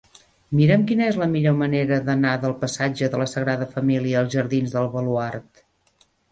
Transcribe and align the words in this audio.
Mira'm 0.59 0.85
quina 0.91 1.03
és 1.11 1.19
la 1.23 1.27
millor 1.33 1.57
manera 1.59 1.99
d'anar 2.07 2.33
del 2.47 2.57
passatge 2.65 3.11
de 3.17 3.21
la 3.25 3.29
Sagrada 3.35 3.69
Família 3.77 4.19
als 4.25 4.35
jardins 4.39 4.77
del 4.79 4.93
Baluard. 4.99 5.67